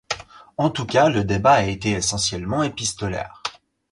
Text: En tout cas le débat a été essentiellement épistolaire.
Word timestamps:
En 0.57 0.71
tout 0.71 0.87
cas 0.87 1.09
le 1.09 1.23
débat 1.23 1.51
a 1.53 1.63
été 1.65 1.91
essentiellement 1.91 2.63
épistolaire. 2.63 3.43